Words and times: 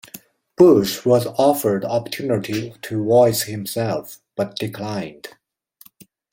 Bush 0.57 1.05
was 1.05 1.27
offered 1.37 1.83
the 1.83 1.89
opportunity 1.89 2.73
to 2.81 3.05
voice 3.05 3.43
himself, 3.43 4.19
but 4.35 4.55
declined. 4.57 5.27